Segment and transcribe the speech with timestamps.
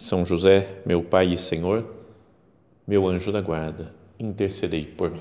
[0.00, 1.84] São José, meu Pai e Senhor,
[2.88, 5.20] meu anjo da guarda, intercedei por mim.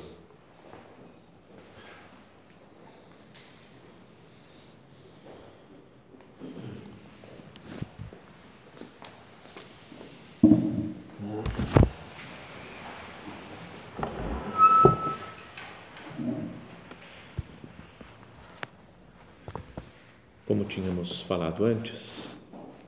[20.48, 22.39] Como tínhamos falado antes,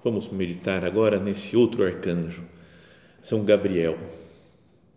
[0.03, 2.43] vamos meditar agora nesse outro arcanjo,
[3.21, 3.97] São Gabriel.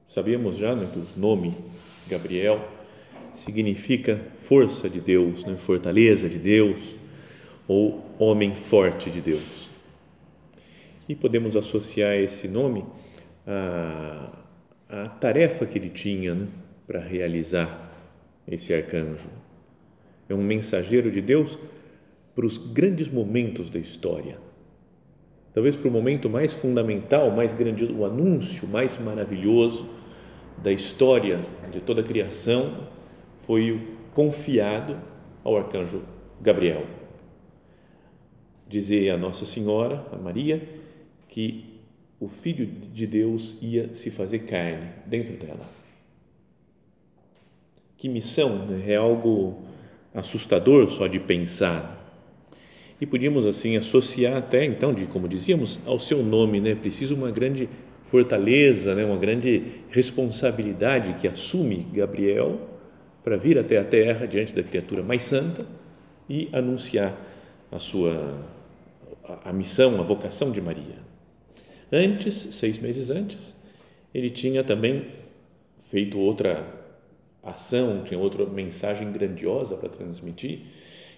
[0.07, 1.55] Sabíamos já né, que o nome
[2.09, 2.67] Gabriel
[3.33, 6.97] significa força de Deus, né, fortaleza de Deus
[7.69, 9.69] ou homem forte de Deus.
[11.09, 12.85] E podemos associar esse nome
[13.47, 14.39] à,
[14.89, 16.49] à tarefa que ele tinha né,
[16.87, 17.93] para realizar
[18.49, 19.29] esse arcanjo.
[20.29, 21.59] É um mensageiro de Deus
[22.35, 24.39] para os grandes momentos da história.
[25.55, 29.89] Talvez para o momento mais fundamental, mais grande, o anúncio mais maravilhoso
[30.59, 31.39] da história
[31.73, 32.89] de toda a criação
[33.39, 33.81] foi
[34.13, 34.99] confiado
[35.45, 36.03] ao arcanjo
[36.41, 36.85] Gabriel.
[38.69, 40.61] Dizer a Nossa Senhora, a Maria,
[41.29, 41.81] que
[42.19, 45.69] o Filho de Deus ia se fazer carne dentro dela.
[47.97, 48.91] Que missão, né?
[48.91, 49.63] é algo
[50.13, 52.04] assustador só de pensar
[53.05, 56.75] e podíamos assim associar até então de como dizíamos ao seu nome né?
[56.75, 57.69] Preciso uma grande
[58.03, 59.05] fortaleza né?
[59.05, 62.59] Uma grande responsabilidade que assume Gabriel
[63.23, 65.67] para vir até a terra diante da criatura mais santa
[66.31, 67.15] e anunciar
[67.71, 68.43] a sua
[69.23, 70.97] a, a missão a vocação de Maria.
[71.93, 73.55] Antes seis meses antes
[74.15, 75.09] ele tinha também
[75.79, 76.67] feito outra
[77.43, 80.61] ação tinha outra mensagem grandiosa para transmitir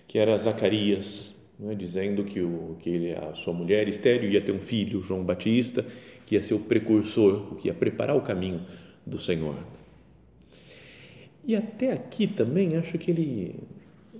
[0.08, 1.74] que era Zacarias é?
[1.74, 5.84] dizendo que, o, que ele, a sua mulher estéreo ia ter um filho, João Batista,
[6.26, 8.60] que ia ser o precursor, o que ia preparar o caminho
[9.04, 9.56] do Senhor.
[11.44, 13.54] E até aqui também acho que ele,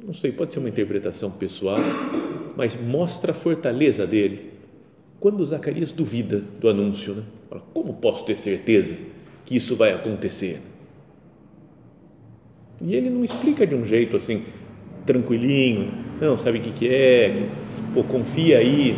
[0.04, 1.78] não sei, pode ser uma interpretação pessoal,
[2.56, 4.52] mas mostra a fortaleza dele.
[5.18, 7.22] Quando Zacarias duvida do anúncio, né?
[7.48, 8.96] Fala, como posso ter certeza
[9.44, 10.60] que isso vai acontecer?
[12.80, 14.44] E ele não explica de um jeito assim,
[15.04, 17.46] tranquilinho, não, sabe o que, que é,
[17.94, 18.96] ou confia aí,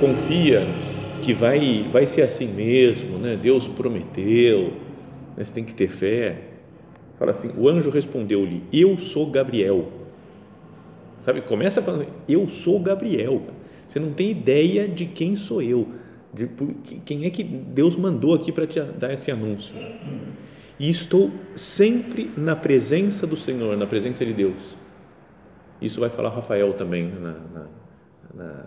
[0.00, 0.66] confia
[1.20, 3.38] que vai, vai ser assim mesmo, né?
[3.40, 4.72] Deus prometeu,
[5.36, 5.44] né?
[5.44, 6.44] você tem que ter fé.
[7.18, 9.92] Fala assim, o anjo respondeu-lhe, eu sou Gabriel.
[11.20, 13.42] Sabe, começa falando, eu sou Gabriel.
[13.86, 15.86] Você não tem ideia de quem sou eu,
[16.32, 16.48] de
[17.04, 19.74] quem é que Deus mandou aqui para te dar esse anúncio
[20.80, 24.74] e estou sempre na presença do Senhor, na presença de Deus.
[25.78, 27.68] Isso vai falar Rafael também na, na,
[28.34, 28.66] na,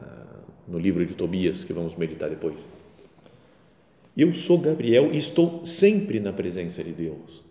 [0.67, 2.69] no livro de Tobias, que vamos meditar depois.
[4.15, 7.43] Eu sou Gabriel e estou sempre na presença de Deus.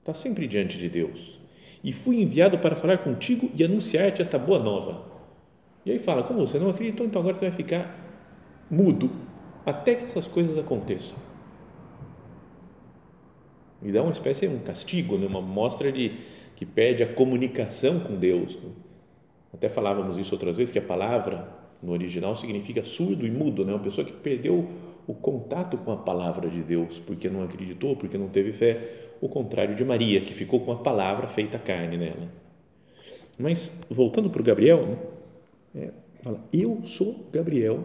[0.00, 1.40] Está sempre diante de Deus.
[1.82, 5.02] E fui enviado para falar contigo e anunciar-te esta boa nova.
[5.86, 7.98] E aí fala: como você não acreditou, então agora você vai ficar
[8.70, 9.10] mudo
[9.64, 11.33] até que essas coisas aconteçam
[13.84, 15.26] e dá uma espécie um castigo, né?
[15.26, 16.12] uma mostra de
[16.56, 18.56] que pede a comunicação com Deus.
[18.56, 18.70] Né?
[19.52, 21.48] Até falávamos isso outras vezes que a palavra
[21.82, 23.72] no original significa surdo e mudo, né?
[23.72, 24.66] Uma pessoa que perdeu
[25.06, 28.78] o contato com a palavra de Deus porque não acreditou, porque não teve fé.
[29.20, 32.28] O contrário de Maria, que ficou com a palavra feita carne nela.
[33.38, 34.98] Mas voltando para o Gabriel,
[35.74, 35.84] né?
[35.84, 35.90] é,
[36.22, 37.84] fala: Eu sou Gabriel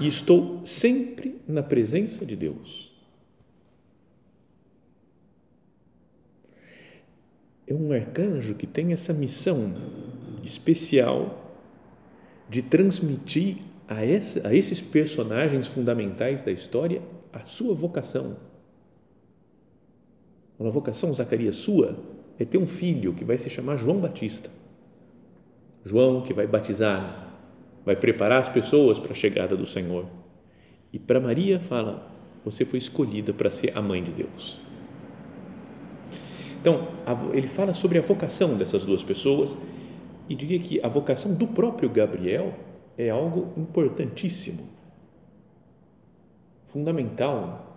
[0.00, 2.91] e estou sempre na presença de Deus.
[7.66, 9.72] É um arcanjo que tem essa missão
[10.42, 11.38] especial
[12.48, 17.00] de transmitir a, essa, a esses personagens fundamentais da história
[17.32, 18.36] a sua vocação.
[20.60, 21.98] A vocação, Zacarias, sua
[22.38, 24.48] é ter um filho que vai se chamar João Batista.
[25.84, 27.34] João que vai batizar,
[27.84, 30.06] vai preparar as pessoas para a chegada do Senhor.
[30.92, 32.06] E para Maria fala:
[32.44, 34.60] você foi escolhida para ser a mãe de Deus.
[36.62, 36.86] Então,
[37.32, 39.58] ele fala sobre a vocação dessas duas pessoas
[40.28, 42.54] e diria que a vocação do próprio Gabriel
[42.96, 44.70] é algo importantíssimo
[46.66, 47.68] fundamental.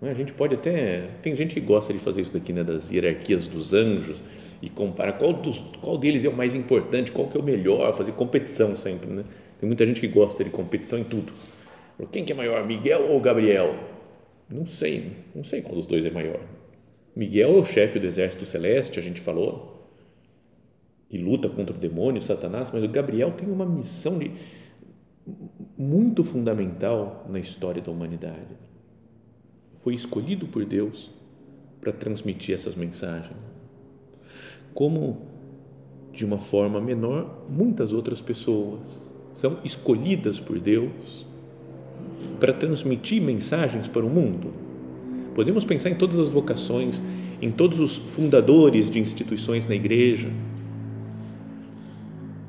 [0.00, 1.08] A gente pode até.
[1.20, 4.22] Tem gente que gosta de fazer isso daqui, né, das hierarquias dos anjos
[4.62, 7.92] e comparar qual, dos, qual deles é o mais importante, qual que é o melhor,
[7.92, 9.10] fazer competição sempre.
[9.10, 9.24] Né?
[9.58, 11.32] Tem muita gente que gosta de competição em tudo.
[12.12, 13.74] Quem que é maior, Miguel ou Gabriel?
[14.48, 16.40] Não sei, não sei qual dos dois é maior.
[17.16, 19.88] Miguel é o chefe do exército celeste, a gente falou,
[21.08, 24.32] que luta contra o demônio, Satanás, mas o Gabriel tem uma missão de,
[25.78, 28.56] muito fundamental na história da humanidade.
[29.74, 31.10] Foi escolhido por Deus
[31.80, 33.36] para transmitir essas mensagens.
[34.72, 35.22] Como,
[36.12, 41.26] de uma forma menor, muitas outras pessoas são escolhidas por Deus
[42.40, 44.52] para transmitir mensagens para o mundo.
[45.34, 47.02] Podemos pensar em todas as vocações,
[47.42, 50.30] em todos os fundadores de instituições na igreja.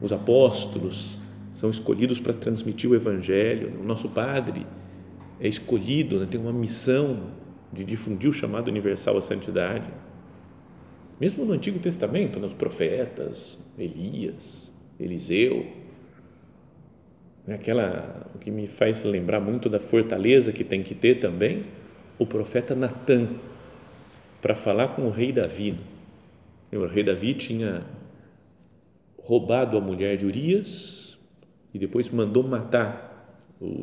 [0.02, 1.18] Os apóstolos
[1.56, 3.74] são escolhidos para transmitir o evangelho.
[3.82, 4.66] O nosso padre
[5.40, 7.32] é escolhido, né, tem uma missão
[7.74, 9.88] de difundir o chamado universal à santidade.
[11.20, 15.66] Mesmo no Antigo Testamento, né, os profetas, Elias, Eliseu,
[17.54, 21.64] aquela o que me faz lembrar muito da fortaleza que tem que ter também
[22.18, 23.28] o profeta Natan
[24.42, 25.78] para falar com o rei Davi.
[26.72, 27.84] O rei Davi tinha
[29.18, 31.18] roubado a mulher de Urias
[31.74, 33.36] e depois mandou matar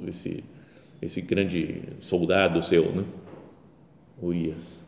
[0.07, 0.45] esse
[1.01, 3.05] esse grande soldado seu, né?
[4.21, 4.85] Urias.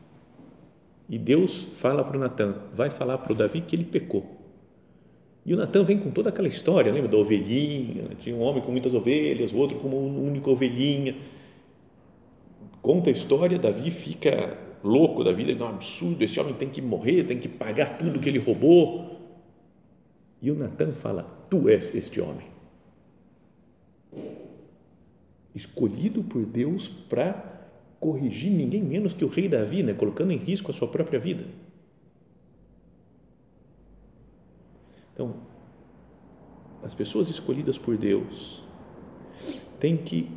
[1.08, 4.33] E Deus fala para o Natan, vai falar para o Davi que ele pecou
[5.46, 8.04] e o Natan vem com toda aquela história, lembra da ovelhinha?
[8.18, 11.14] Tinha um homem com muitas ovelhas, o outro com uma única ovelhinha.
[12.80, 16.80] Conta a história, Davi fica louco da vida, é um absurdo, esse homem tem que
[16.80, 19.20] morrer, tem que pagar tudo que ele roubou.
[20.40, 22.46] E o Natan fala: Tu és este homem.
[25.54, 27.68] Escolhido por Deus para
[28.00, 29.92] corrigir ninguém menos que o rei Davi, né?
[29.92, 31.44] colocando em risco a sua própria vida.
[35.14, 35.36] Então,
[36.82, 38.62] as pessoas escolhidas por Deus
[39.78, 40.28] têm que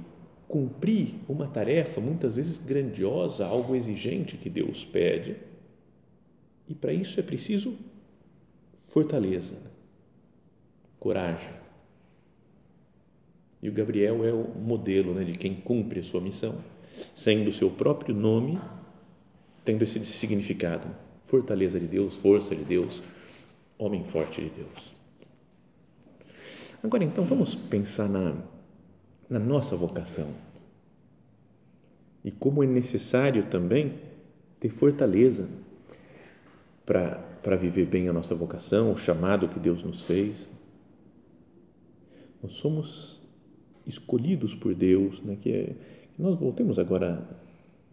[0.47, 5.35] cumprir uma tarefa muitas vezes grandiosa, algo exigente que Deus pede,
[6.69, 7.75] e para isso é preciso
[8.85, 9.57] fortaleza,
[10.99, 11.53] coragem.
[13.61, 16.55] E o Gabriel é o modelo né, de quem cumpre a sua missão,
[17.15, 18.59] sendo o seu próprio nome,
[19.65, 20.87] tendo esse significado:
[21.23, 23.01] fortaleza de Deus, força de Deus,
[23.77, 24.93] homem forte de Deus.
[26.83, 28.35] Agora, então, vamos pensar na,
[29.29, 30.33] na nossa vocação
[32.23, 33.99] e como é necessário também
[34.59, 35.49] ter fortaleza
[36.85, 40.51] para viver bem a nossa vocação, o chamado que Deus nos fez.
[42.41, 43.21] Nós somos
[43.85, 45.37] escolhidos por Deus, né?
[45.39, 45.75] que, é,
[46.15, 47.25] que nós voltemos agora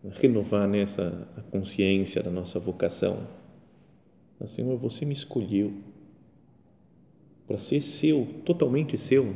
[0.04, 3.43] a renovar nessa né, consciência da nossa vocação
[4.46, 5.72] Senhor, você me escolheu
[7.46, 9.34] para ser seu, totalmente seu.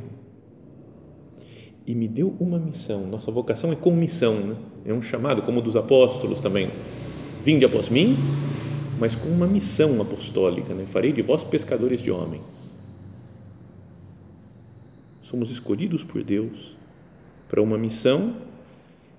[1.85, 3.07] E me deu uma missão.
[3.07, 4.57] Nossa vocação é com missão, né?
[4.85, 6.69] é um chamado, como o dos apóstolos também.
[7.43, 8.15] Vinde após mim,
[8.99, 10.73] mas com uma missão apostólica.
[10.73, 10.85] Né?
[10.85, 12.77] Farei de vós pescadores de homens.
[15.23, 16.77] Somos escolhidos por Deus
[17.47, 18.35] para uma missão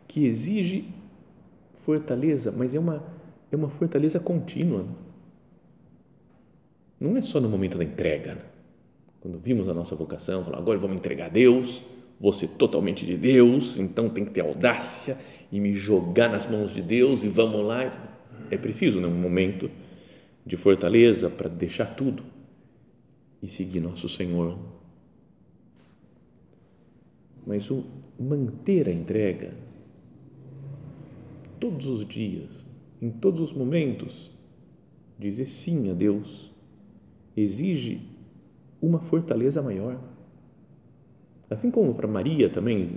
[0.07, 0.85] que exige
[1.75, 3.03] fortaleza, mas é uma,
[3.51, 4.87] é uma fortaleza contínua
[7.01, 8.35] não é só no momento da entrega.
[8.35, 8.43] Né?
[9.21, 11.83] Quando vimos a nossa vocação, falamos, agora vamos entregar a Deus,
[12.21, 15.19] vou ser totalmente de Deus, então tem que ter audácia
[15.51, 18.19] e me jogar nas mãos de Deus e vamos lá.
[18.51, 19.71] É preciso, né, um momento
[20.45, 22.23] de fortaleza para deixar tudo
[23.43, 24.59] e seguir nosso Senhor.
[27.47, 27.85] Mas o
[28.19, 29.55] manter a entrega
[31.59, 32.51] todos os dias,
[33.01, 34.31] em todos os momentos,
[35.19, 36.50] dizer sim a Deus
[37.37, 38.01] exige
[38.81, 39.99] uma fortaleza maior.
[41.49, 42.89] Assim como para Maria também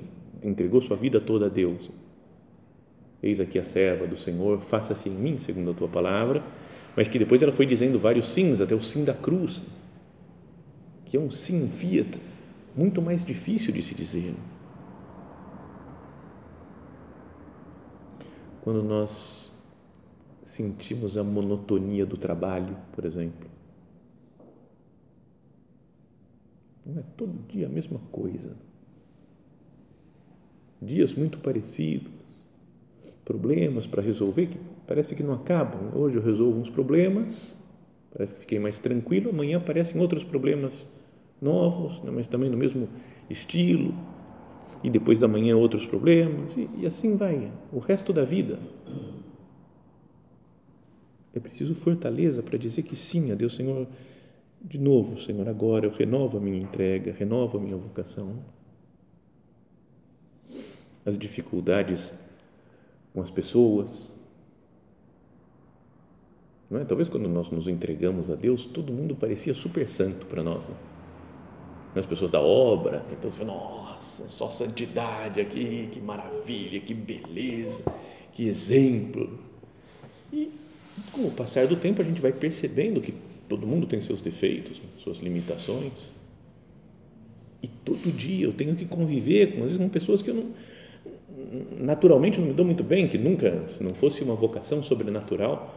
[0.44, 1.90] entregou sua vida toda a Deus.
[3.22, 6.44] Eis aqui a serva do Senhor, faça-se em mim, segundo a tua palavra,
[6.96, 9.64] mas que depois ela foi dizendo vários sims, até o sim da cruz,
[11.06, 12.20] que é um sim fiat,
[12.76, 14.36] muito mais difícil de se dizer.
[18.62, 19.64] Quando nós
[20.44, 23.53] sentimos a monotonia do trabalho, por exemplo,
[26.86, 28.56] Não é todo dia a mesma coisa.
[30.82, 32.12] Dias muito parecidos,
[33.24, 35.96] problemas para resolver que parece que não acabam.
[35.96, 37.58] Hoje eu resolvo uns problemas,
[38.12, 40.90] parece que fiquei mais tranquilo, amanhã aparecem outros problemas
[41.42, 42.90] novos, né, mas também no mesmo
[43.30, 43.94] estilo.
[44.84, 48.60] e depois da manhã outros problemas, e, e assim vai o resto da vida.
[51.34, 53.88] É preciso fortaleza para dizer que sim a Deus, Senhor.
[54.64, 58.40] De novo, Senhor, agora eu renovo a minha entrega, renovo a minha vocação.
[61.06, 62.14] As dificuldades
[63.14, 64.14] com as pessoas.
[66.70, 66.86] Não é?
[66.86, 70.70] Talvez quando nós nos entregamos a Deus, todo mundo parecia super santo para nós.
[70.70, 70.76] Né?
[71.96, 77.84] As pessoas da obra, então você fala, nossa, só santidade aqui, que maravilha, que beleza,
[78.32, 79.38] que exemplo.
[80.32, 80.50] E
[81.12, 83.14] com o passar do tempo, a gente vai percebendo que
[83.54, 86.10] todo mundo tem seus defeitos, suas limitações.
[87.62, 90.52] E todo dia eu tenho que conviver com, às vezes, com pessoas que eu não,
[91.80, 95.72] naturalmente não me dou muito bem, que nunca, se não fosse uma vocação sobrenatural,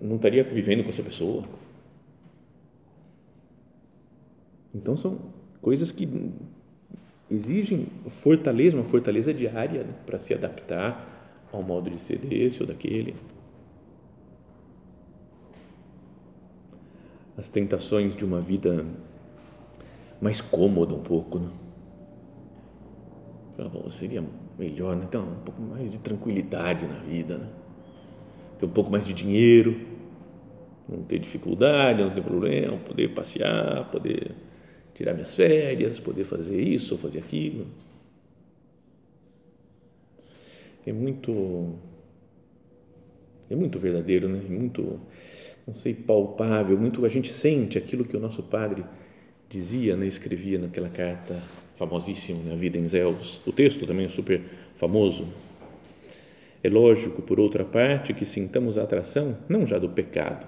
[0.00, 1.42] não estaria vivendo com essa pessoa.
[4.72, 5.18] Então são
[5.60, 6.08] coisas que
[7.28, 12.68] exigem fortaleza, uma fortaleza diária né, para se adaptar ao modo de ser desse ou
[12.68, 13.16] daquele.
[17.36, 18.84] As tentações de uma vida
[20.20, 21.48] mais cômoda um pouco, né?
[23.72, 24.24] bom, seria
[24.58, 25.06] melhor, né?
[25.10, 27.48] Ter um pouco mais de tranquilidade na vida, né?
[28.58, 29.80] Ter um pouco mais de dinheiro,
[30.88, 34.32] não ter dificuldade, não ter problema, poder passear, poder
[34.94, 37.66] tirar minhas férias, poder fazer isso ou fazer aquilo.
[40.86, 41.78] É muito
[43.52, 44.40] é muito verdadeiro, né?
[44.44, 45.00] É muito
[45.66, 48.84] não sei, palpável, muito a gente sente aquilo que o nosso padre
[49.48, 51.40] dizia, né, escrevia naquela carta
[51.76, 53.40] famosíssima, né, A Vida em Zeus.
[53.46, 54.40] O texto também é super
[54.74, 55.28] famoso.
[56.62, 60.46] É lógico, por outra parte, que sintamos a atração não já do pecado,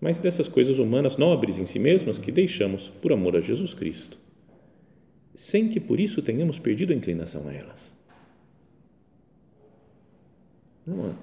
[0.00, 4.18] mas dessas coisas humanas nobres em si mesmas que deixamos por amor a Jesus Cristo,
[5.34, 7.94] sem que por isso tenhamos perdido a inclinação a elas.
[10.86, 11.16] Não,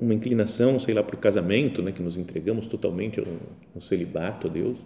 [0.00, 4.50] uma inclinação, sei lá, para o casamento, né, que nos entregamos totalmente ao, celibato a
[4.50, 4.78] Deus.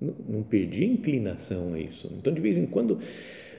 [0.00, 2.10] Não, perdi a inclinação a isso.
[2.18, 2.98] Então, de vez em quando,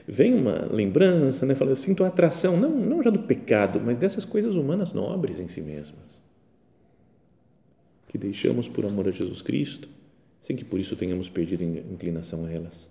[0.06, 4.56] vem uma lembrança, né, fala, sinto atração, não, não já do pecado, mas dessas coisas
[4.56, 6.22] humanas nobres em si mesmas,
[8.08, 9.88] que deixamos por amor a Jesus Cristo,
[10.40, 12.90] sem que por isso tenhamos perdido a inclinação a elas.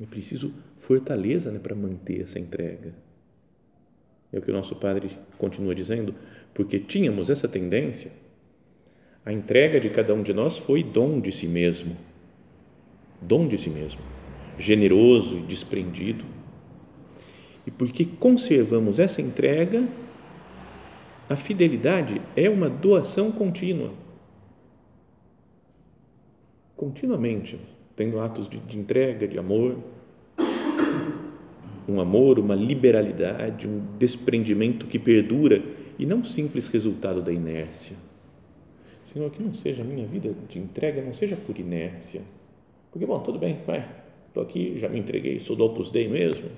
[0.00, 3.07] É preciso fortaleza né, para manter essa entrega
[4.32, 6.14] é o que o nosso Padre continua dizendo,
[6.54, 8.10] porque tínhamos essa tendência,
[9.24, 11.96] a entrega de cada um de nós foi dom de si mesmo,
[13.20, 14.00] dom de si mesmo,
[14.58, 16.24] generoso e desprendido.
[17.66, 19.86] E porque conservamos essa entrega,
[21.28, 23.92] a fidelidade é uma doação contínua.
[26.74, 27.60] Continuamente,
[27.94, 29.76] tendo atos de, de entrega, de amor,
[31.88, 35.62] um amor, uma liberalidade, um desprendimento que perdura
[35.98, 37.96] e não simples resultado da inércia.
[39.04, 42.20] Senhor, que não seja a minha vida de entrega, não seja por inércia.
[42.92, 43.88] Porque, bom, tudo bem, vai,
[44.28, 46.50] estou aqui, já me entreguei, sou do Opus Dei mesmo.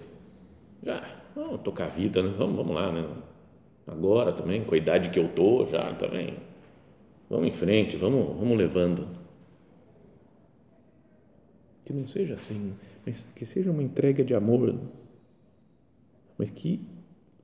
[0.82, 2.34] Já, vamos tocar a vida, né?
[2.37, 3.08] vamos, vamos lá, né?
[3.87, 6.34] Agora também, com a idade que eu estou, já também.
[7.28, 9.06] Vamos em frente, vamos, vamos levando.
[11.84, 12.72] Que não seja assim,
[13.06, 14.75] mas que seja uma entrega de amor
[16.40, 16.80] mas que,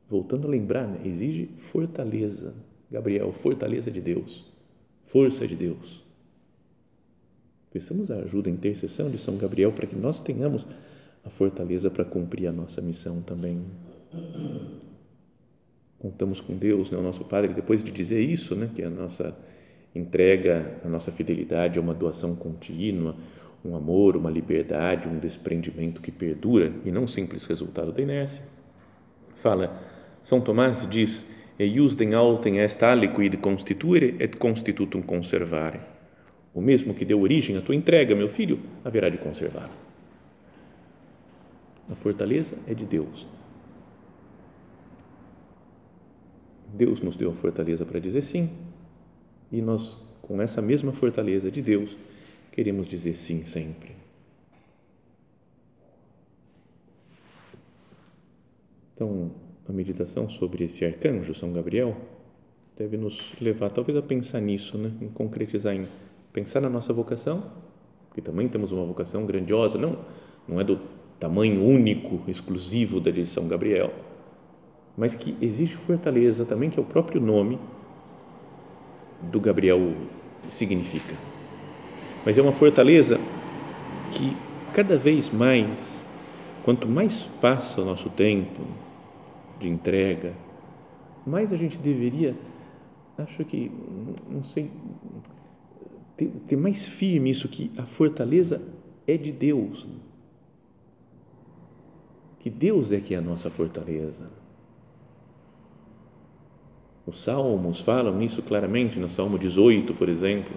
[0.09, 2.55] voltando a lembrar, né, exige fortaleza.
[2.91, 4.43] Gabriel, fortaleza de Deus,
[5.05, 6.03] força de Deus.
[7.71, 10.67] Peçamos a ajuda, a intercessão de São Gabriel para que nós tenhamos
[11.23, 13.67] a fortaleza para cumprir a nossa missão também.
[15.99, 19.37] Contamos com Deus, né, o nosso Padre, depois de dizer isso, né, que a nossa
[19.95, 23.15] entrega, a nossa fidelidade é uma doação contínua,
[23.63, 28.56] um amor, uma liberdade, um desprendimento que perdura e não simples resultado da inércia
[29.37, 29.81] fala,
[30.23, 31.27] São Tomás diz,
[31.59, 35.81] eiusdem altem est aliquid constituere et constitutum conservare.
[36.53, 39.71] O mesmo que deu origem à tua entrega, meu filho, haverá de conservá-la.
[41.89, 43.27] A fortaleza é de Deus.
[46.75, 48.51] Deus nos deu a fortaleza para dizer sim,
[49.53, 51.97] e nós, com essa mesma fortaleza de Deus,
[52.51, 53.96] queremos dizer sim sempre.
[58.97, 59.31] Então,
[59.69, 61.95] a meditação sobre esse arcanjo, São Gabriel,
[62.79, 64.91] deve nos levar talvez a pensar nisso, né?
[65.03, 65.87] em concretizar, em
[66.33, 67.45] pensar na nossa vocação,
[68.15, 69.99] que também temos uma vocação grandiosa, não,
[70.49, 70.81] não é do
[71.21, 73.93] tamanho único, exclusivo da de São Gabriel,
[74.97, 77.59] mas que exige fortaleza também, que é o próprio nome
[79.21, 79.93] do Gabriel
[80.49, 81.15] significa.
[82.25, 83.21] Mas é uma fortaleza
[84.13, 84.35] que
[84.73, 86.09] cada vez mais,
[86.65, 88.86] quanto mais passa o nosso tempo
[89.59, 90.35] de entrega,
[91.27, 92.37] mais a gente deveria,
[93.19, 93.71] acho que,
[94.31, 94.71] não sei,
[96.17, 98.63] ter, ter mais firme isso que a fortaleza
[99.07, 99.87] é de Deus.
[102.39, 104.31] Que Deus é que é a nossa fortaleza.
[107.07, 110.55] Os salmos falam isso claramente, no Salmo 18, por exemplo,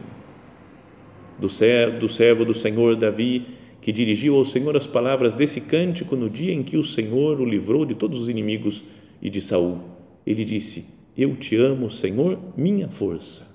[1.38, 6.16] do servo, do servo do Senhor Davi, que dirigiu ao Senhor as palavras desse cântico
[6.16, 8.84] no dia em que o Senhor o livrou de todos os inimigos
[9.22, 9.80] e de Saul.
[10.26, 10.86] Ele disse:
[11.18, 13.48] Eu te amo, Senhor, minha força.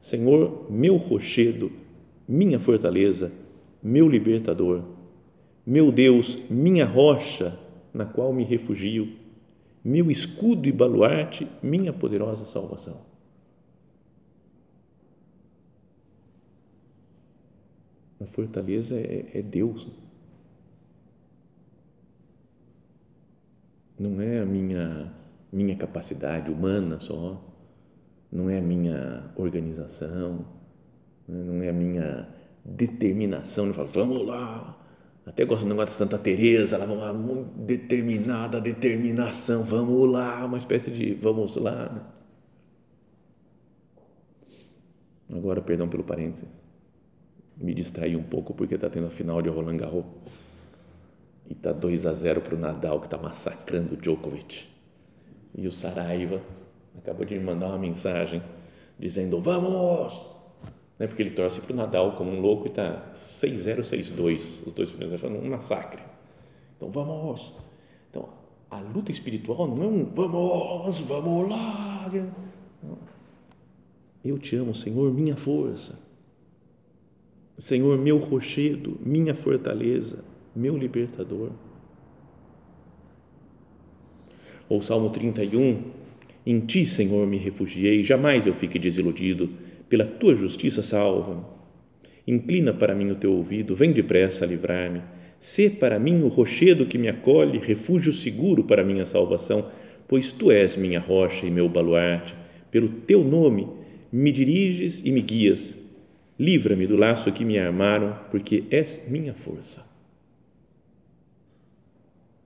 [0.00, 1.70] Senhor, meu rochedo,
[2.28, 3.32] minha fortaleza,
[3.82, 4.82] meu libertador,
[5.66, 7.58] meu Deus, minha rocha,
[7.92, 9.08] na qual me refugio,
[9.84, 13.00] meu escudo e baluarte, minha poderosa salvação.
[18.20, 19.86] A fortaleza é, é Deus.
[23.98, 25.12] Não é a minha,
[25.52, 27.42] minha capacidade humana só,
[28.30, 30.46] não é a minha organização,
[31.26, 31.42] né?
[31.42, 32.28] não é a minha
[32.64, 34.76] determinação de falar, vamos lá.
[35.26, 40.44] Até gosto do negócio da Santa Teresa, ela vamos lá, muito determinada, determinação, vamos lá,
[40.46, 42.14] uma espécie de vamos lá.
[45.30, 46.48] Agora, perdão pelo parênteses
[47.60, 50.04] me distraí um pouco porque está tendo a final de Roland Garros.
[51.48, 54.66] E está 2 a 0 para o Nadal que está massacrando o Djokovic.
[55.54, 56.40] E o Saraiva
[56.96, 58.42] acabou de me mandar uma mensagem
[58.98, 60.38] dizendo vamos!
[60.98, 64.72] Né, porque ele torce para o Nadal como um louco e está 6-0, 6-2 os
[64.72, 66.02] dois primeiros falando um massacre.
[66.76, 67.54] Então vamos!
[68.10, 68.28] Então
[68.70, 72.10] a luta espiritual não é um vamos, vamos lá!
[74.22, 76.07] Eu te amo Senhor, minha força
[77.58, 81.50] Senhor, meu rochedo, minha fortaleza, meu libertador.
[84.68, 85.82] Ou Salmo 31,
[86.46, 89.50] em ti, Senhor, me refugiei, jamais eu fique desiludido,
[89.88, 91.42] pela tua justiça salva-me.
[92.28, 95.02] Inclina para mim o teu ouvido, vem depressa a livrar-me.
[95.40, 99.66] Sê para mim o rochedo que me acolhe, refúgio seguro para minha salvação,
[100.06, 102.36] pois tu és minha rocha e meu baluarte.
[102.70, 103.66] Pelo teu nome
[104.12, 105.87] me diriges e me guias
[106.38, 109.84] Livra-me do laço que me armaram, porque és minha força.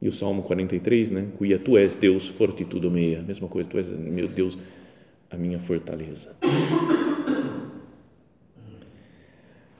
[0.00, 1.28] E o Salmo 43, né?
[1.36, 3.22] Cuia tu és Deus, fortitudo meia.
[3.22, 4.58] Mesma coisa, tu és, meu Deus,
[5.30, 6.34] a minha fortaleza.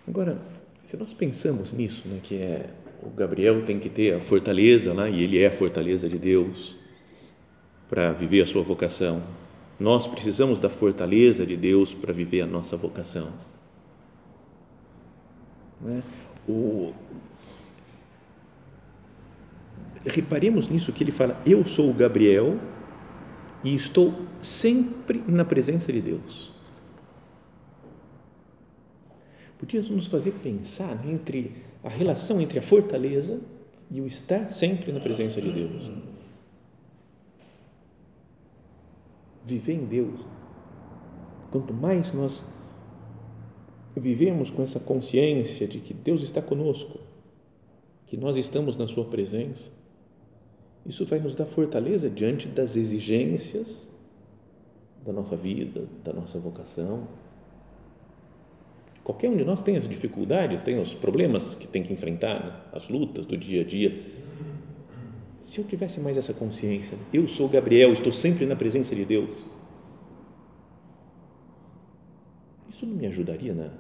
[0.07, 0.38] Agora,
[0.85, 2.66] se nós pensamos nisso, né, que é
[3.03, 6.77] o Gabriel tem que ter a fortaleza lá, e ele é a fortaleza de Deus
[7.88, 9.22] para viver a sua vocação.
[9.81, 13.33] Nós precisamos da fortaleza de Deus para viver a nossa vocação.
[15.83, 16.03] Né?
[16.49, 16.92] O,
[20.05, 22.59] reparemos nisso que ele fala: Eu sou o Gabriel
[23.64, 26.53] e estou sempre na presença de Deus.
[29.59, 31.53] Podia nos fazer pensar né, entre
[31.85, 33.40] a relação entre a fortaleza
[33.90, 35.90] e o estar sempre na presença de Deus.
[39.45, 40.21] Viver em Deus.
[41.51, 42.45] Quanto mais nós
[44.00, 46.98] vivemos com essa consciência de que Deus está conosco,
[48.07, 49.70] que nós estamos na Sua presença,
[50.85, 53.90] isso vai nos dar fortaleza diante das exigências
[55.05, 57.07] da nossa vida, da nossa vocação.
[59.05, 62.61] Qualquer um de nós tem as dificuldades, tem os problemas que tem que enfrentar, né?
[62.72, 64.00] as lutas do dia a dia.
[65.40, 69.31] Se eu tivesse mais essa consciência, eu sou Gabriel, estou sempre na presença de Deus
[72.83, 73.71] Isso não me ajudaria na,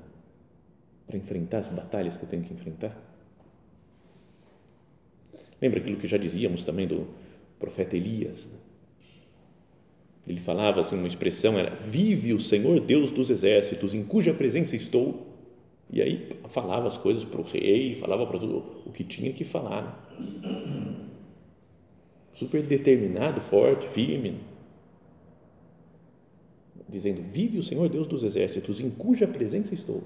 [1.08, 2.96] para enfrentar as batalhas que eu tenho que enfrentar?
[5.60, 7.08] Lembra aquilo que já dizíamos também do
[7.58, 8.56] profeta Elias?
[10.24, 14.76] Ele falava assim, uma expressão era: Vive o Senhor Deus dos exércitos, em cuja presença
[14.76, 15.26] estou.
[15.90, 19.42] E aí falava as coisas para o rei, falava para tudo o que tinha que
[19.42, 20.08] falar.
[22.34, 24.51] Super determinado, forte, firme
[26.92, 30.02] dizendo: Vive o Senhor Deus dos exércitos, em cuja presença estou.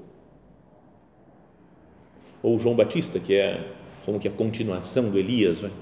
[2.42, 3.72] Ou João Batista, que é
[4.05, 5.72] como que a continuação do Elias, vai?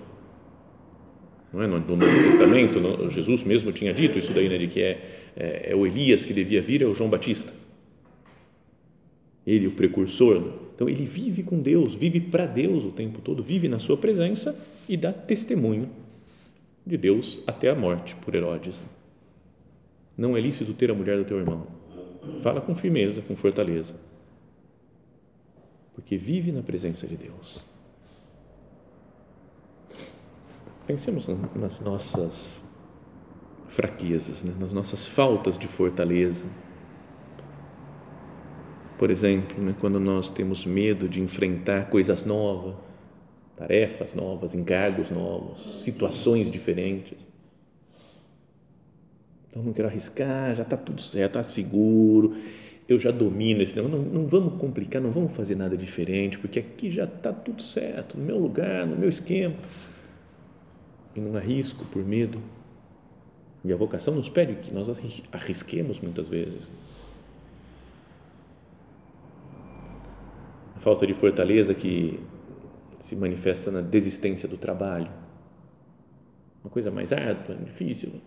[1.54, 1.66] não é?
[1.66, 5.00] No, no Novo Testamento, no, Jesus mesmo tinha dito isso daí, né, de que é,
[5.36, 7.52] é, é, o Elias que devia vir, é o João Batista.
[9.46, 10.52] Ele, o precursor.
[10.74, 14.58] Então, ele vive com Deus, vive para Deus o tempo todo, vive na sua presença
[14.88, 15.88] e dá testemunho
[16.84, 18.74] de Deus até a morte por Herodes.
[20.16, 21.66] Não é lícito ter a mulher do teu irmão.
[22.42, 23.94] Fala com firmeza, com fortaleza.
[25.94, 27.61] porque vive na presença de Deus.
[30.87, 32.64] Pensemos nas nossas
[33.68, 34.55] fraquezas, né?
[34.59, 36.46] nas nossas faltas de fortaleza.
[38.98, 39.74] Por exemplo, né?
[39.81, 42.74] quando nós temos medo de enfrentar coisas novas,
[43.57, 47.34] tarefas novas, encargos novos, situações diferentes.
[49.54, 52.34] Então, não quero arriscar, já está tudo certo, está seguro,
[52.88, 56.90] eu já domino esse não, não vamos complicar, não vamos fazer nada diferente, porque aqui
[56.90, 59.54] já está tudo certo, no meu lugar, no meu esquema.
[61.14, 62.42] E não arrisco por medo.
[63.64, 64.88] E a vocação nos pede que nós
[65.30, 66.68] arrisquemos muitas vezes.
[70.74, 72.18] A falta de fortaleza que
[72.98, 75.08] se manifesta na desistência do trabalho.
[76.64, 78.20] Uma coisa mais árdua, difícil.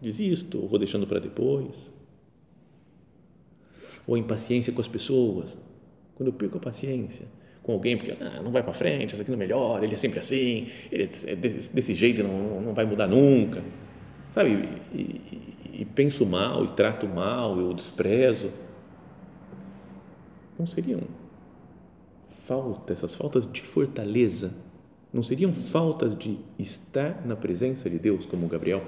[0.00, 1.92] Desisto, vou deixando para depois.
[4.06, 5.56] Ou impaciência com as pessoas.
[6.14, 7.26] Quando eu perco a paciência
[7.66, 10.20] com alguém, porque ah, não vai para frente, isso aqui não melhora, ele é sempre
[10.20, 13.60] assim, ele é desse, desse jeito, não, não vai mudar nunca.
[14.32, 14.68] Sabe?
[14.94, 18.52] E, e, e penso mal, e trato mal, eu desprezo.
[20.56, 21.00] Não seriam
[22.28, 24.54] falta, essas faltas de fortaleza,
[25.12, 28.84] não seriam faltas de estar na presença de Deus, como Gabriel?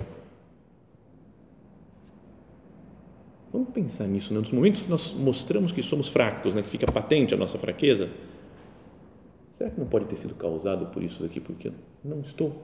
[3.53, 4.41] Vamos pensar nisso, né?
[4.41, 6.63] nos momentos que nós mostramos que somos fracos, né?
[6.63, 8.11] que fica patente a nossa fraqueza.
[9.51, 11.41] Será que não pode ter sido causado por isso daqui?
[11.41, 11.73] Porque
[12.05, 12.63] não estou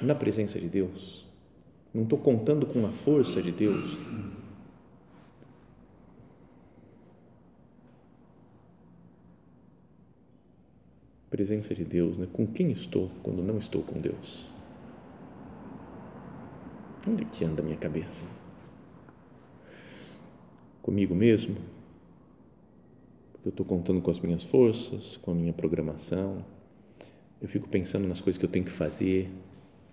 [0.00, 1.24] na presença de Deus,
[1.94, 3.96] não estou contando com a força de Deus.
[11.32, 12.28] presença de Deus, né?
[12.30, 14.46] com quem estou quando não estou com Deus?
[17.08, 18.41] Onde que anda a minha cabeça?
[20.82, 21.56] Comigo mesmo?
[23.32, 26.44] Porque eu estou contando com as minhas forças, com a minha programação.
[27.40, 29.30] Eu fico pensando nas coisas que eu tenho que fazer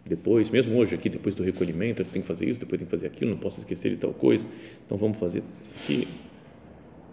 [0.05, 2.95] depois, mesmo hoje aqui, depois do recolhimento, eu tenho que fazer isso, depois tenho que
[2.95, 4.47] fazer aquilo, não posso esquecer de tal coisa.
[4.85, 5.43] Então vamos fazer
[5.83, 6.07] aqui.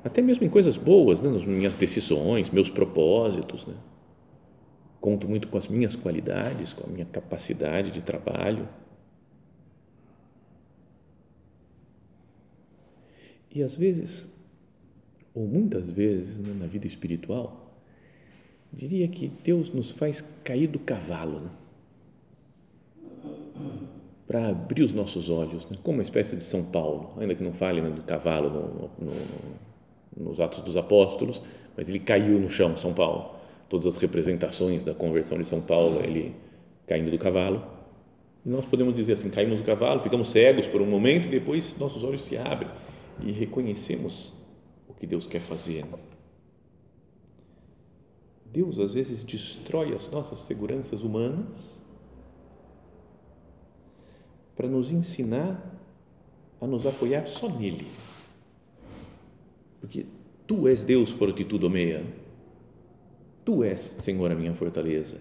[0.03, 1.29] Até mesmo em coisas boas, né?
[1.29, 3.75] nas minhas decisões, meus propósitos, né?
[5.01, 8.67] conto muito com as minhas qualidades, com a minha capacidade de trabalho.
[13.55, 14.29] E às vezes,
[15.35, 17.75] ou muitas vezes né, na vida espiritual,
[18.73, 21.51] diria que Deus nos faz cair do cavalo né?
[24.27, 25.79] para abrir os nossos olhos, né?
[25.83, 29.13] como uma espécie de São Paulo, ainda que não fale né, do cavalo no, no,
[30.17, 31.43] nos Atos dos Apóstolos,
[31.77, 33.37] mas ele caiu no chão, São Paulo
[33.69, 36.35] todas as representações da conversão de São Paulo, ele
[36.87, 37.65] caindo do cavalo.
[38.45, 41.77] E nós podemos dizer assim: caímos do cavalo, ficamos cegos por um momento e depois
[41.79, 42.71] nossos olhos se abrem
[43.21, 44.33] e reconhecemos
[44.89, 45.85] o que Deus quer fazer.
[48.45, 51.83] Deus às vezes destrói as nossas seguranças humanas
[54.57, 55.75] para nos ensinar
[56.61, 57.87] a nos apoiar só nele.
[59.81, 60.07] Porque
[60.47, 62.05] tu és Deus fortitudo meia
[63.47, 65.19] Tu és, Senhor, a minha fortaleza.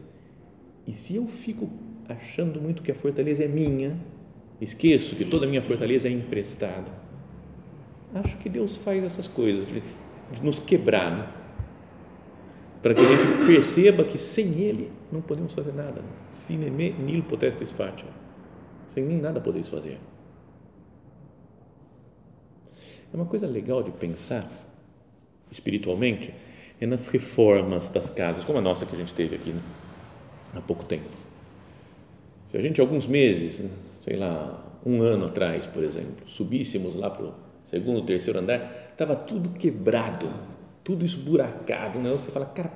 [0.88, 1.70] E se eu fico
[2.10, 3.96] achando muito que a fortaleza é minha,
[4.60, 6.92] esqueço que toda a minha fortaleza é emprestada.
[8.16, 9.82] Acho que Deus faz essas coisas, de,
[10.32, 11.30] de nos quebrar, né?
[12.86, 16.04] para que a gente perceba que sem Ele não podemos fazer nada.
[16.30, 18.06] Sine me nil potestis facie.
[18.88, 19.98] Sem mim nada podeis fazer.
[23.12, 24.48] É uma coisa legal de pensar
[25.52, 26.32] espiritualmente
[26.80, 29.62] é nas reformas das casas, como a nossa que a gente teve aqui né?
[30.54, 31.10] há pouco tempo.
[32.46, 33.72] Se a gente, alguns meses, né?
[34.00, 37.34] sei lá, um ano atrás, por exemplo, subíssemos lá para o
[37.66, 40.30] segundo, terceiro andar, estava tudo quebrado,
[40.84, 42.00] tudo esburacado.
[42.00, 42.12] Né?
[42.12, 42.72] Você fala, cara,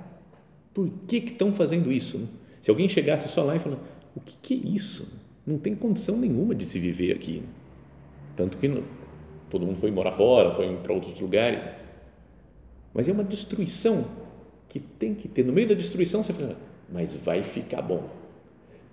[0.74, 2.30] por que estão fazendo isso?
[2.62, 3.82] Se alguém chegasse só lá e falasse,
[4.16, 5.22] o que, que é isso?
[5.46, 7.44] Não tem condição nenhuma de se viver aqui.
[8.36, 8.84] Tanto que não,
[9.50, 11.80] todo mundo foi morar fora, foi para outros lugares
[12.94, 14.06] mas é uma destruição
[14.68, 15.46] que tem que ter.
[15.46, 16.58] No meio da destruição, você fala,
[16.92, 18.10] mas vai ficar bom.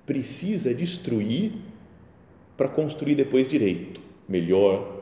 [0.05, 1.53] Precisa destruir
[2.57, 4.96] para construir depois direito, melhor,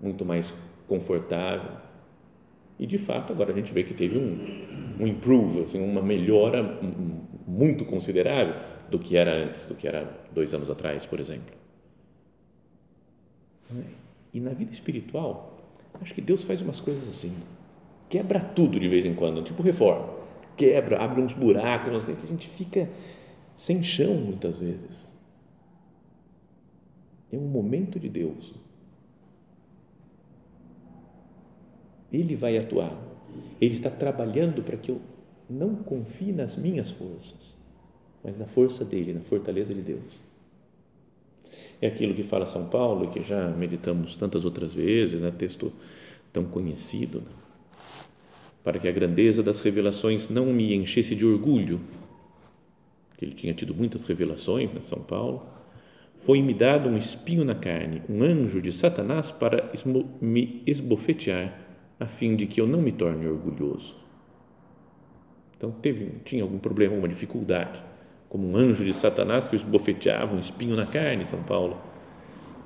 [0.00, 0.54] muito mais
[0.86, 1.72] confortável.
[2.78, 6.78] E de fato, agora a gente vê que teve um, um improve, assim, uma melhora
[7.46, 8.54] muito considerável
[8.90, 11.54] do que era antes, do que era dois anos atrás, por exemplo.
[14.32, 15.58] E na vida espiritual,
[16.00, 17.36] acho que Deus faz umas coisas assim
[18.10, 20.18] quebra tudo de vez em quando, tipo reforma.
[20.56, 22.90] Quebra, abre uns buracos, que a gente fica
[23.54, 25.08] sem chão muitas vezes.
[27.32, 28.52] É um momento de Deus.
[32.12, 32.96] Ele vai atuar.
[33.60, 35.00] Ele está trabalhando para que eu
[35.48, 37.56] não confie nas minhas forças,
[38.22, 40.30] mas na força dele, na fortaleza de Deus.
[41.80, 45.30] É aquilo que fala São Paulo que já meditamos tantas outras vezes, né?
[45.30, 45.72] texto
[46.32, 47.20] tão conhecido.
[47.20, 47.30] Né?
[48.62, 51.80] Para que a grandeza das revelações não me enchesse de orgulho,
[53.16, 54.80] que ele tinha tido muitas revelações, né?
[54.82, 55.42] São Paulo,
[56.18, 59.70] foi-me dado um espinho na carne, um anjo de Satanás para
[60.20, 61.58] me esbofetear,
[62.00, 63.94] a fim de que eu não me torne orgulhoso.
[65.54, 67.78] Então, teve, tinha algum problema, uma dificuldade,
[68.30, 71.76] como um anjo de Satanás que o esbofeteava, um espinho na carne, São Paulo.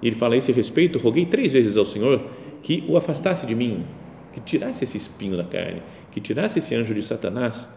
[0.01, 2.25] E ele fala a esse respeito: roguei três vezes ao Senhor
[2.63, 3.85] que o afastasse de mim,
[4.33, 7.69] que tirasse esse espinho da carne, que tirasse esse anjo de Satanás.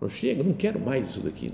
[0.00, 1.52] Eu chego, não quero mais isso daqui.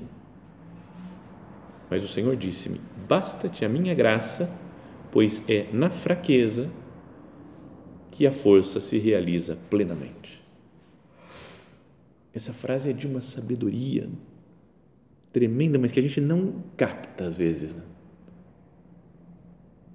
[1.90, 4.50] Mas o Senhor disse-me: Basta-te a minha graça,
[5.12, 6.70] pois é na fraqueza
[8.16, 10.40] que a força se realiza plenamente.
[12.32, 14.08] Essa frase é de uma sabedoria
[15.30, 17.74] tremenda, mas que a gente não capta às vezes.
[17.74, 17.82] Né?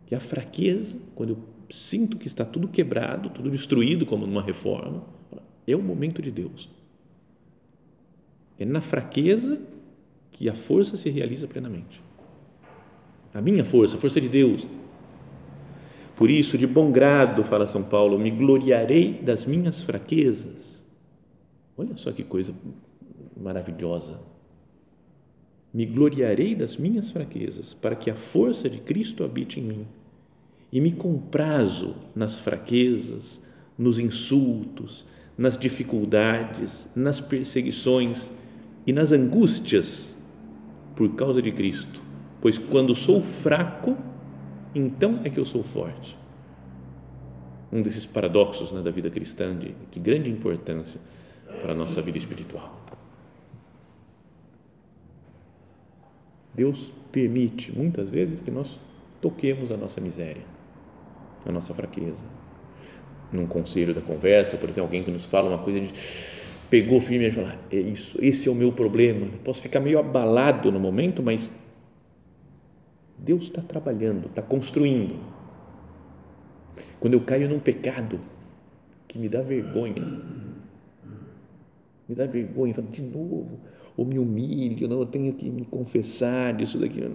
[0.06, 1.40] Que a fraqueza, quando eu
[1.72, 5.04] sinto que está tudo quebrado, tudo destruído, como numa reforma,
[5.66, 6.70] é o momento de Deus.
[8.60, 9.60] É na fraqueza
[10.32, 12.00] que a força se realiza plenamente.
[13.34, 14.68] A minha força, a força de Deus.
[16.22, 20.84] Por isso, de bom grado, fala São Paulo, me gloriarei das minhas fraquezas.
[21.76, 22.54] Olha só que coisa
[23.36, 24.20] maravilhosa.
[25.74, 29.88] Me gloriarei das minhas fraquezas, para que a força de Cristo habite em mim.
[30.72, 33.42] E me comprazo nas fraquezas,
[33.76, 38.32] nos insultos, nas dificuldades, nas perseguições
[38.86, 40.16] e nas angústias
[40.96, 42.00] por causa de Cristo,
[42.40, 43.98] pois quando sou fraco,
[44.74, 46.18] então é que eu sou forte.
[47.72, 51.00] Um desses paradoxos né, da vida cristã de, de grande importância
[51.62, 52.82] para a nossa vida espiritual.
[56.54, 58.80] Deus permite muitas vezes que nós
[59.22, 60.44] toquemos a nossa miséria,
[61.46, 62.26] a nossa fraqueza.
[63.32, 65.94] Num conselho da conversa, por exemplo, alguém que nos fala uma coisa, a gente
[66.70, 69.28] pegou firme e falou: é isso, esse é o meu problema.
[69.44, 71.52] Posso ficar meio abalado no momento, mas
[73.32, 75.18] Deus está trabalhando, está construindo.
[77.00, 78.20] Quando eu caio num pecado
[79.08, 80.04] que me dá vergonha,
[82.10, 83.58] me dá vergonha, falo, de novo,
[83.96, 87.10] ou me humilho, não, eu tenho que me confessar disso daqui.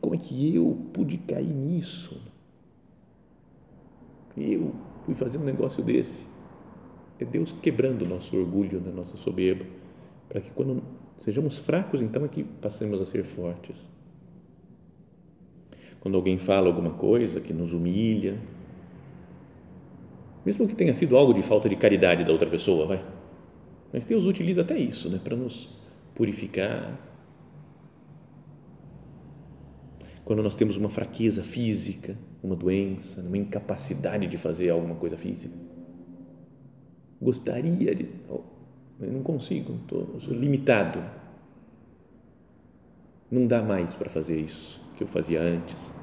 [0.00, 2.20] Como é que eu pude cair nisso?
[4.36, 4.74] Eu
[5.04, 6.26] fui fazer um negócio desse.
[7.20, 9.64] É Deus quebrando o nosso orgulho, né, nossa soberba,
[10.28, 10.82] para que quando
[11.20, 14.03] sejamos fracos, então é que passemos a ser fortes.
[16.04, 18.38] Quando alguém fala alguma coisa que nos humilha,
[20.44, 23.02] mesmo que tenha sido algo de falta de caridade da outra pessoa, vai.
[23.90, 25.66] Mas Deus utiliza até isso, né, para nos
[26.14, 27.00] purificar.
[30.26, 35.56] Quando nós temos uma fraqueza física, uma doença, uma incapacidade de fazer alguma coisa física,
[37.18, 38.10] gostaria de.
[38.28, 41.02] Eu não consigo, tô, sou limitado.
[43.30, 45.94] Não dá mais para fazer isso que eu fazia antes.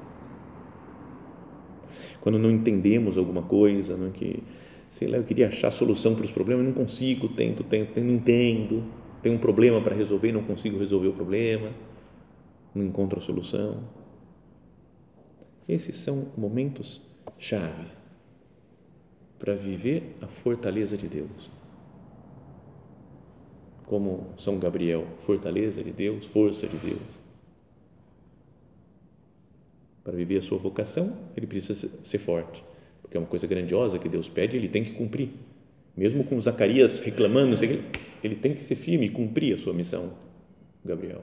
[2.20, 4.42] Quando não entendemos alguma coisa, não é que,
[4.88, 8.14] sei lá, eu queria achar solução para os problemas, não consigo, tento, tento, tento, não
[8.14, 8.84] entendo,
[9.22, 11.72] tenho um problema para resolver, não consigo resolver o problema,
[12.74, 13.82] não encontro a solução.
[15.68, 17.02] Esses são momentos
[17.38, 17.86] chave
[19.38, 21.50] para viver a fortaleza de Deus.
[23.86, 27.21] Como São Gabriel, fortaleza de Deus, força de Deus.
[30.04, 32.62] Para viver a sua vocação, ele precisa ser forte,
[33.00, 35.30] porque é uma coisa grandiosa que Deus pede, ele tem que cumprir.
[35.96, 37.54] Mesmo com Zacarias reclamando,
[38.22, 40.12] ele tem que ser firme e cumprir a sua missão,
[40.84, 41.22] Gabriel.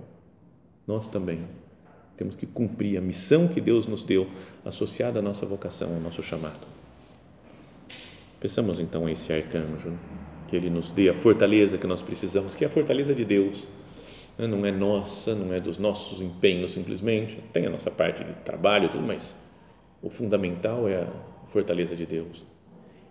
[0.88, 1.40] Nós também
[2.16, 4.28] temos que cumprir a missão que Deus nos deu,
[4.64, 6.68] associada à nossa vocação, ao nosso chamado.
[8.40, 9.94] Peçamos então a esse arcanjo
[10.48, 13.68] que ele nos dê a fortaleza que nós precisamos, que é a fortaleza de Deus.
[14.40, 14.48] Né?
[14.48, 18.90] Não é nossa, não é dos nossos empenhos simplesmente, tem a nossa parte de trabalho,
[18.90, 19.36] tudo, mas
[20.02, 22.46] o fundamental é a fortaleza de Deus.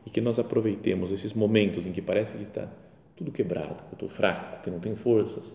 [0.06, 2.66] E que nós aproveitemos esses momentos em que parece que está
[3.14, 5.54] tudo quebrado, que eu estou fraco, que não tenho forças,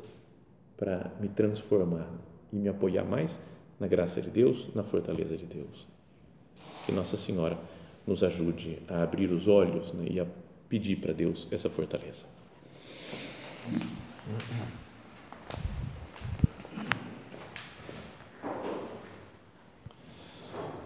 [0.77, 2.07] para me transformar
[2.51, 3.39] e me apoiar mais
[3.79, 5.87] na graça de Deus, na fortaleza de Deus.
[6.85, 7.57] Que Nossa Senhora
[8.05, 10.25] nos ajude a abrir os olhos né, e a
[10.67, 12.25] pedir para Deus essa fortaleza.